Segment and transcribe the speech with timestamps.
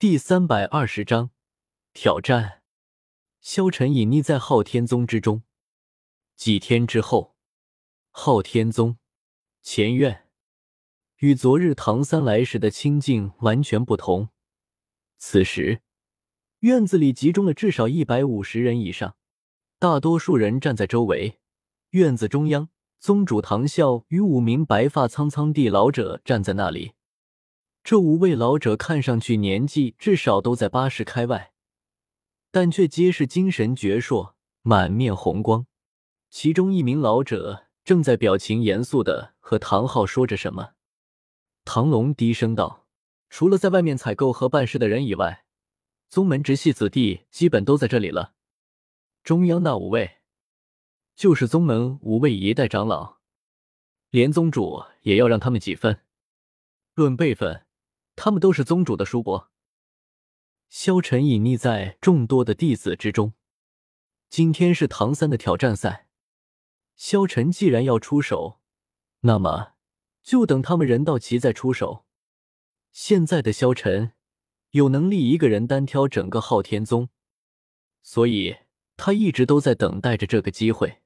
[0.00, 1.32] 第三百二十章
[1.92, 2.62] 挑战。
[3.40, 5.42] 萧晨隐匿在昊天宗之中。
[6.36, 7.34] 几天之后，
[8.12, 8.98] 昊天宗
[9.60, 10.28] 前院
[11.16, 14.28] 与昨日唐三来时的清静完全不同。
[15.16, 15.82] 此时，
[16.60, 19.16] 院子里集中了至少一百五十人以上，
[19.80, 21.40] 大多数人站在周围。
[21.90, 22.68] 院子中央，
[23.00, 26.92] 宗主唐啸与五名白发苍苍地老者站在那里。
[27.90, 31.54] 这五位老者看上去年纪至少都在八十开外，
[32.50, 35.66] 但却皆是精神矍铄，满面红光。
[36.28, 40.72] 其中一名老者正在表情严肃的和唐昊说着什么。
[41.64, 42.86] 唐龙低声道
[43.30, 45.46] ：“除了在外面采购和办事的人以外，
[46.10, 48.34] 宗门直系子弟基本都在这里了。
[49.24, 50.18] 中央那五位，
[51.16, 53.20] 就是宗门五位一代长老，
[54.10, 56.02] 连宗主也要让他们几分。
[56.94, 57.62] 论辈分。”
[58.20, 59.52] 他们都是宗主的叔伯。
[60.68, 63.32] 萧晨隐匿在众多的弟子之中。
[64.28, 66.08] 今天是唐三的挑战赛，
[66.96, 68.58] 萧晨既然要出手，
[69.20, 69.74] 那么
[70.20, 72.04] 就等他们人到齐再出手。
[72.90, 74.14] 现在的萧晨
[74.70, 77.10] 有能力一个人单挑整个昊天宗，
[78.02, 78.56] 所以
[78.96, 81.02] 他一直都在等待着这个机会。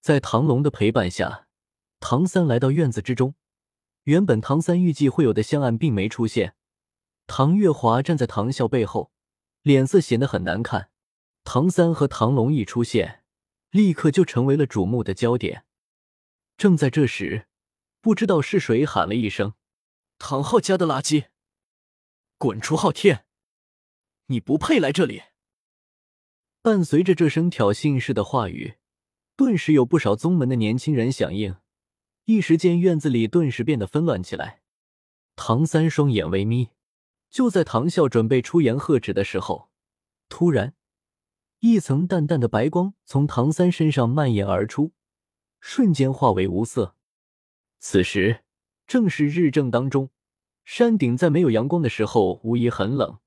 [0.00, 1.46] 在唐龙的陪伴下，
[2.00, 3.36] 唐三来到院子之中。
[4.06, 6.54] 原本唐三预计会有的香案并没出现，
[7.26, 9.10] 唐月华站在唐啸背后，
[9.62, 10.90] 脸色显得很难看。
[11.42, 13.24] 唐三和唐龙一出现，
[13.70, 15.64] 立刻就成为了瞩目的焦点。
[16.56, 17.48] 正在这时，
[18.00, 19.54] 不知道是谁喊了一声
[20.18, 21.26] ：“唐昊家的垃圾，
[22.38, 23.26] 滚出昊天！
[24.26, 25.22] 你不配来这里！”
[26.62, 28.76] 伴随着这声挑衅式的话语，
[29.34, 31.56] 顿时有不少宗门的年轻人响应。
[32.26, 34.60] 一时间，院子里顿时变得纷乱起来。
[35.36, 36.70] 唐三双眼微眯，
[37.30, 39.70] 就在唐啸准备出言喝止的时候，
[40.28, 40.74] 突然，
[41.60, 44.90] 一层淡淡的白光从唐三身上蔓延而出，
[45.60, 46.96] 瞬间化为无色。
[47.78, 48.42] 此时
[48.88, 50.10] 正是日正当中，
[50.64, 53.20] 山顶在没有阳光的时候无疑很冷，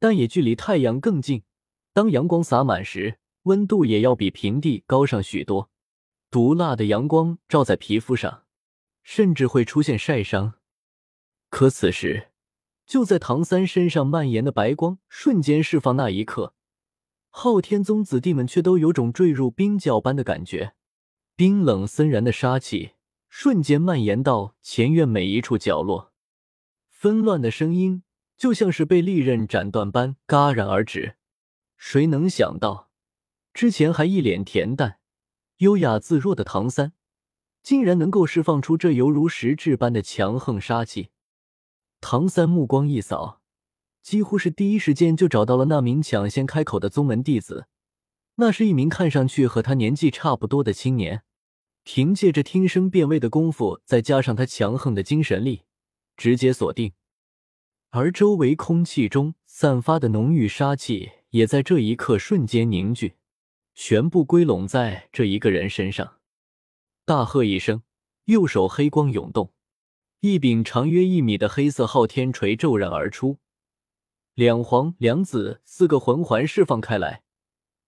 [0.00, 1.44] 但也距离太阳更近。
[1.92, 5.70] 当阳光洒满时，温度也要比平地高上许多。
[6.34, 8.42] 毒辣的阳光照在皮肤上，
[9.04, 10.54] 甚至会出现晒伤。
[11.48, 12.30] 可此时，
[12.84, 16.54] 就在唐三身上蔓延的白光瞬间释放那一刻，
[17.30, 20.74] 昊天宗子弟们却都有种坠入冰窖般的感觉，
[21.36, 22.94] 冰冷森然的杀气
[23.28, 26.12] 瞬间蔓延到前院每一处角落，
[26.88, 28.02] 纷乱的声音
[28.36, 31.14] 就像是被利刃斩断般戛然而止。
[31.76, 32.90] 谁能想到，
[33.52, 34.98] 之前还一脸恬淡。
[35.64, 36.92] 优雅自若的唐三，
[37.62, 41.08] 竟然能够释放出这犹如实质般的强横杀气。
[42.02, 43.40] 唐三目光一扫，
[44.02, 47.66] 几乎是第一时间就找到了那名抢先开口的宗门弟子。
[48.34, 51.22] 那是一名看上去和他年纪差不多的青年，
[51.82, 55.62] 凭借着听声辨位的功夫，再加上他强横的精神力，
[56.16, 56.92] 直接锁定。
[57.90, 63.14] 而周围空气中散发的浓郁杀气，也在这一刻瞬间凝聚。
[63.74, 66.20] 全部归拢在这一个人身上，
[67.04, 67.82] 大喝一声，
[68.26, 69.52] 右手黑光涌动，
[70.20, 73.38] 一柄长约一米的黑色昊天锤骤然而出，
[74.34, 77.22] 两黄两紫四个魂环释放开来，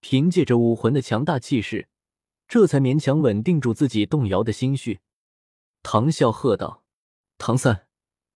[0.01, 1.89] 凭借着武魂的强大气势，
[2.49, 5.01] 这才勉强稳定住自己动摇的心绪。
[5.83, 6.83] 唐啸喝道
[7.39, 7.87] ：“唐三，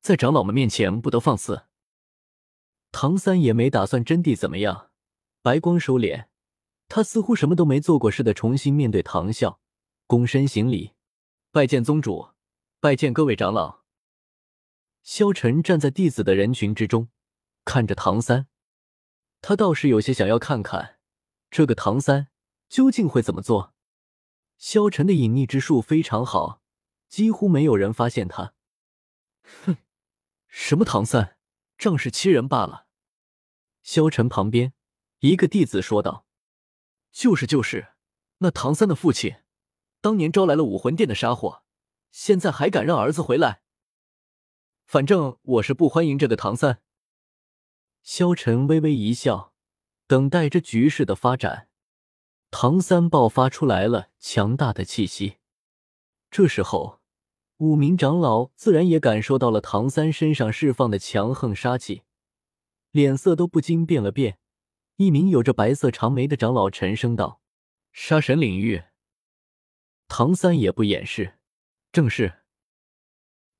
[0.00, 1.64] 在长老们面前不得放肆。”
[2.92, 4.90] 唐三也没打算真地怎么样，
[5.42, 6.29] 白光收敛。
[6.90, 9.58] 他似乎什么都没做过似的，重新面对唐啸，
[10.08, 10.92] 躬身行礼，
[11.52, 12.30] 拜见宗主，
[12.80, 13.84] 拜见各位长老。
[15.04, 17.08] 萧晨站在弟子的人群之中，
[17.64, 18.48] 看着唐三，
[19.40, 20.98] 他倒是有些想要看看
[21.48, 22.26] 这个唐三
[22.68, 23.72] 究竟会怎么做。
[24.58, 26.60] 萧晨的隐匿之术非常好，
[27.08, 28.52] 几乎没有人发现他。
[29.64, 29.76] 哼，
[30.48, 31.36] 什么唐三，
[31.78, 32.88] 仗势欺人罢了。
[33.84, 34.72] 萧晨旁边
[35.20, 36.26] 一个弟子说道。
[37.12, 37.88] 就是就是，
[38.38, 39.36] 那唐三的父亲，
[40.00, 41.62] 当年招来了武魂殿的杀货，
[42.10, 43.62] 现在还敢让儿子回来？
[44.86, 46.82] 反正我是不欢迎这个唐三。
[48.02, 49.52] 萧晨微微一笑，
[50.08, 51.68] 等待着局势的发展。
[52.50, 55.36] 唐三爆发出来了强大的气息，
[56.32, 56.98] 这时候
[57.58, 62.02] 五名长老自然也感受到了唐三身上释放的强横杀气，
[62.90, 64.39] 脸色都不禁变了变。
[65.00, 67.40] 一名有着白色长眉的长老沉声道
[67.90, 68.82] ：“杀神领域。”
[70.08, 71.38] 唐三也不掩饰
[71.90, 72.42] ：“正是。”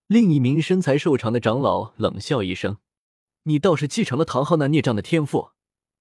[0.07, 2.77] 另一名身材瘦长的长老冷笑一声
[3.45, 5.53] ：“你倒是继承了唐昊那孽障的天赋，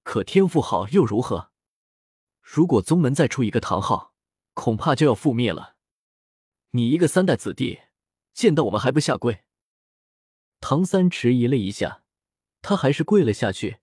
[0.03, 1.51] 可天赋好又如何？
[2.41, 4.13] 如果宗门再出一个唐昊，
[4.53, 5.77] 恐怕就要覆灭了。
[6.71, 7.79] 你一个三代子弟，
[8.33, 9.45] 见到我们还不下跪？”
[10.59, 12.03] 唐三迟疑了一下，
[12.61, 13.77] 他还是跪了下去。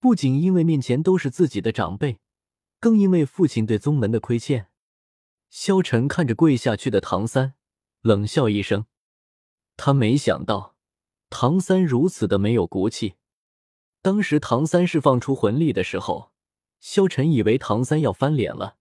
[0.00, 2.20] 不仅因为面前都是自己的长辈，
[2.80, 4.68] 更因为父亲对宗门的亏欠。
[5.50, 7.52] 萧晨看着跪下去的唐三，
[8.00, 8.86] 冷笑一声。
[9.76, 10.76] 他没想到
[11.28, 13.16] 唐三如此的没有骨气。
[14.00, 16.32] 当时唐三释放出魂力的时候，
[16.80, 18.78] 萧晨以为唐三要翻脸了，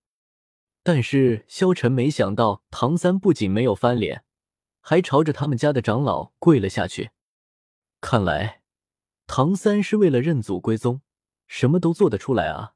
[0.84, 4.24] 但是萧晨没想到唐三不仅没有翻脸，
[4.80, 7.12] 还朝着他们家的长老跪了下去。
[8.00, 8.62] 看来
[9.28, 11.02] 唐三是为了认祖归宗。
[11.50, 12.76] 什么都做得出来啊！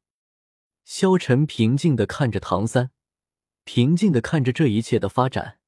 [0.83, 2.91] 萧晨平静的看着唐三，
[3.63, 5.59] 平静的看着这一切的发展。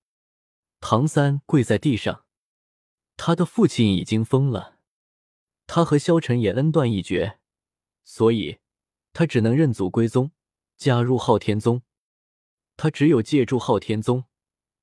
[0.82, 2.26] 唐三跪在地上，
[3.16, 4.80] 他的父亲已经疯了，
[5.68, 7.40] 他和萧晨也恩断义绝，
[8.04, 8.58] 所以
[9.14, 10.32] 他只能认祖归宗，
[10.76, 11.84] 加入昊天宗。
[12.76, 14.26] 他只有借助昊天宗，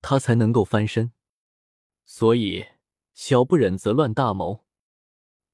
[0.00, 1.12] 他才能够翻身。
[2.04, 2.66] 所以
[3.14, 4.64] 小不忍则乱大谋，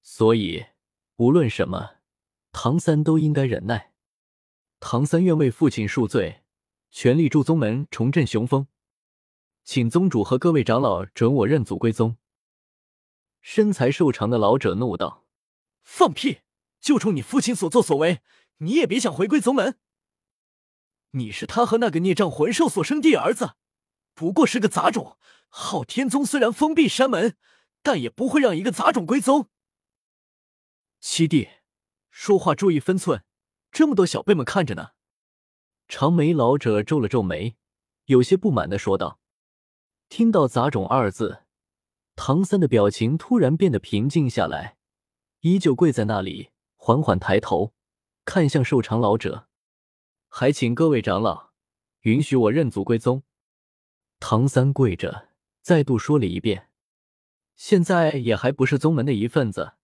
[0.03, 0.67] 所以
[1.17, 1.98] 无论什么。
[2.61, 3.93] 唐三都应该忍耐。
[4.81, 6.43] 唐三愿为父亲恕罪，
[6.91, 8.67] 全力助宗门重振雄风，
[9.63, 12.17] 请宗主和各位长老准我认祖归宗。
[13.41, 15.25] 身材瘦长的老者怒道
[15.85, 16.41] ：“放屁！
[16.81, 18.23] 就冲你父亲所作所为，
[18.57, 19.79] 你也别想回归宗门。
[21.13, 23.55] 你是他和那个孽障魂兽所生的儿子，
[24.15, 25.17] 不过是个杂种。
[25.49, 27.37] 昊天宗虽然封闭山门，
[27.85, 29.49] 但也不会让一个杂种归宗。
[30.99, 31.51] 七弟。”
[32.21, 33.23] 说话注意分寸，
[33.71, 34.89] 这么多小辈们看着呢。
[35.87, 37.57] 长眉老者皱了皱眉，
[38.07, 39.21] 有些不满的说道
[40.11, 41.45] ：“听到‘杂种’二字，
[42.17, 44.79] 唐三的表情突然变得平静下来，
[45.43, 47.73] 依旧跪在那里，缓缓抬头
[48.25, 49.47] 看向瘦长老者，
[50.27, 51.53] 还请各位长老
[52.01, 53.23] 允许我认祖归宗。”
[54.19, 55.29] 唐三跪着，
[55.63, 56.71] 再度说了一遍
[57.55, 59.75] ：“现在也还不是宗门的一份子。”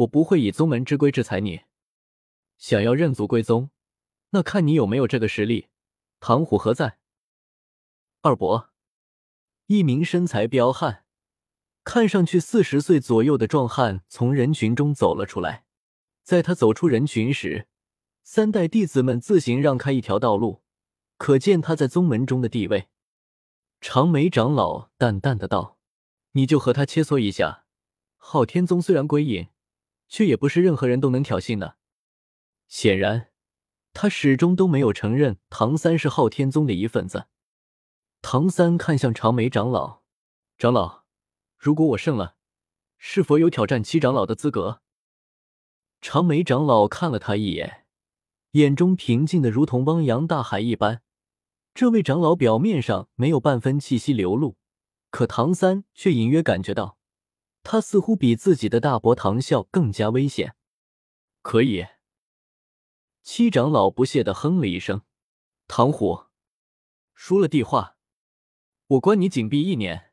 [0.00, 1.62] 我不会以宗门之规制裁你。
[2.56, 3.70] 想要认祖归宗，
[4.30, 5.68] 那看你有没有这个实力。
[6.20, 6.98] 唐虎何在？
[8.22, 8.70] 二伯，
[9.66, 11.04] 一名身材彪悍、
[11.84, 15.64] 看上去四十岁左右的壮汉从人群中走了出来。
[16.22, 17.66] 在他走出人群时，
[18.22, 20.62] 三代弟子们自行让开一条道路，
[21.16, 22.88] 可见他在宗门中的地位。
[23.80, 25.78] 长眉长老淡淡的道
[26.32, 27.64] ：“你就和他切磋一下。
[28.16, 29.48] 昊天宗虽然归隐。”
[30.10, 31.78] 却也不是任何人都能挑衅的。
[32.68, 33.30] 显然，
[33.94, 37.28] 他始终都没有承认唐三是昊天宗的一份子。
[38.20, 40.02] 唐三看向长眉长老
[40.58, 41.04] ：“长老，
[41.56, 42.36] 如果我胜了，
[42.98, 44.82] 是否有挑战七长老的资格？”
[46.02, 47.86] 长眉长老看了他一眼，
[48.52, 51.02] 眼中平静的如同汪洋大海一般。
[51.72, 54.56] 这位长老表面上没有半分气息流露，
[55.10, 56.99] 可唐三却隐约感觉到。
[57.62, 60.54] 他似乎比自己的大伯唐啸更加危险。
[61.42, 61.86] 可以。
[63.22, 65.02] 七长老不屑的哼了一声
[65.68, 66.24] ：“唐虎，
[67.14, 67.96] 输了地话，
[68.86, 70.09] 我关你紧闭一年。”